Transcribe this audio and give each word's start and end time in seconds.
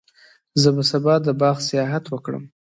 زه 0.61 0.69
به 0.75 0.83
سبا 0.91 1.13
د 1.25 1.27
باغ 1.41 1.57
سیاحت 1.69 2.03
وکړم. 2.09 2.43